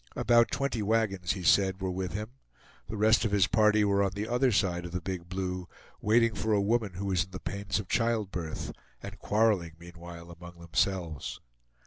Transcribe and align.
About 0.15 0.49
twenty 0.49 0.81
wagons, 0.81 1.33
he 1.33 1.43
said, 1.43 1.79
were 1.79 1.91
with 1.91 2.13
him; 2.13 2.31
the 2.87 2.97
rest 2.97 3.23
of 3.23 3.29
his 3.29 3.45
party 3.45 3.83
were 3.85 4.01
on 4.01 4.13
the 4.15 4.27
other 4.27 4.51
side 4.51 4.83
of 4.83 4.93
the 4.93 4.99
Big 4.99 5.29
Blue, 5.29 5.67
waiting 6.01 6.33
for 6.33 6.53
a 6.53 6.59
woman 6.59 6.93
who 6.93 7.05
was 7.05 7.25
in 7.25 7.29
the 7.29 7.39
pains 7.39 7.77
of 7.79 7.87
child 7.87 8.31
birth, 8.31 8.71
and 9.03 9.19
quarreling 9.19 9.73
meanwhile 9.77 10.31
among 10.31 10.59
themselves. 10.59 11.39